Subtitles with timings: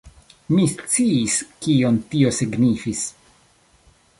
[0.53, 3.05] Mi sciis, kion tio signifis.